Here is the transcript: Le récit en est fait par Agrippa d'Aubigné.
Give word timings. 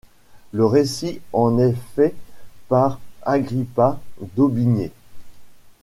Le 0.51 0.65
récit 0.65 1.21
en 1.31 1.59
est 1.59 1.75
fait 1.93 2.15
par 2.69 2.99
Agrippa 3.23 3.99
d'Aubigné. 4.35 4.91